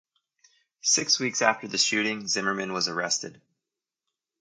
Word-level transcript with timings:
Six 0.81 1.19
weeks 1.19 1.43
after 1.43 1.67
the 1.67 1.77
shooting, 1.77 2.27
Zimmerman 2.27 2.73
was 2.73 2.87
arrested. 2.87 3.39